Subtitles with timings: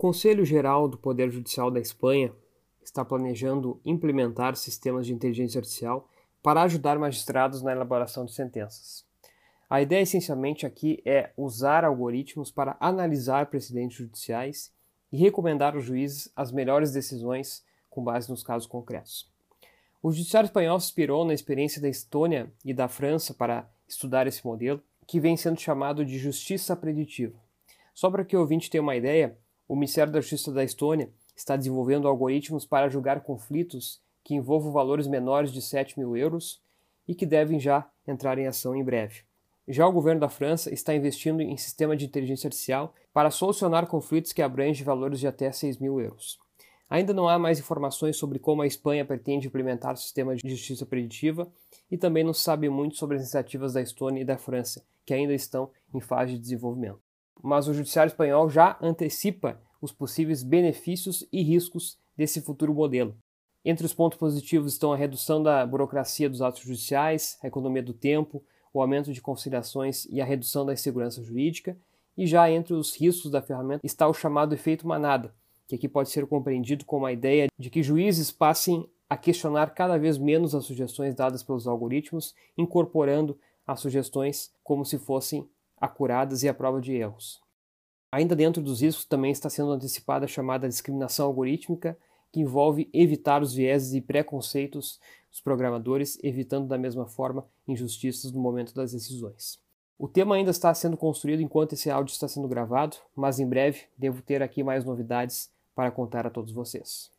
[0.00, 2.32] Conselho Geral do Poder Judicial da Espanha
[2.82, 6.08] está planejando implementar sistemas de inteligência artificial
[6.42, 9.04] para ajudar magistrados na elaboração de sentenças.
[9.68, 14.72] A ideia essencialmente aqui é usar algoritmos para analisar precedentes judiciais
[15.12, 19.30] e recomendar aos juízes as melhores decisões com base nos casos concretos.
[20.02, 24.82] O judiciário espanhol inspirou na experiência da Estônia e da França para estudar esse modelo,
[25.06, 27.38] que vem sendo chamado de justiça preditiva.
[27.92, 29.36] Só para que o ouvinte tenha uma ideia,
[29.70, 35.06] o Ministério da Justiça da Estônia está desenvolvendo algoritmos para julgar conflitos que envolvam valores
[35.06, 36.60] menores de 7 mil euros
[37.06, 39.20] e que devem já entrar em ação em breve.
[39.68, 44.32] Já o governo da França está investindo em sistema de inteligência artificial para solucionar conflitos
[44.32, 46.36] que abrangem valores de até 6 mil euros.
[46.88, 50.84] Ainda não há mais informações sobre como a Espanha pretende implementar o sistema de justiça
[50.84, 51.48] preditiva
[51.88, 55.14] e também não se sabe muito sobre as iniciativas da Estônia e da França, que
[55.14, 57.09] ainda estão em fase de desenvolvimento.
[57.42, 63.16] Mas o judiciário espanhol já antecipa os possíveis benefícios e riscos desse futuro modelo.
[63.64, 67.92] Entre os pontos positivos estão a redução da burocracia dos atos judiciais, a economia do
[67.92, 71.76] tempo, o aumento de conciliações e a redução da insegurança jurídica,
[72.16, 75.34] e já entre os riscos da ferramenta está o chamado efeito manada,
[75.66, 79.98] que aqui pode ser compreendido como a ideia de que juízes passem a questionar cada
[79.98, 85.48] vez menos as sugestões dadas pelos algoritmos, incorporando as sugestões como se fossem
[85.80, 87.40] acuradas e à prova de erros.
[88.12, 91.96] Ainda dentro dos riscos também está sendo antecipada a chamada discriminação algorítmica,
[92.32, 95.00] que envolve evitar os vieses e preconceitos
[95.30, 99.58] dos programadores, evitando da mesma forma injustiças no momento das decisões.
[99.98, 103.82] O tema ainda está sendo construído enquanto esse áudio está sendo gravado, mas em breve
[103.96, 107.10] devo ter aqui mais novidades para contar a todos vocês.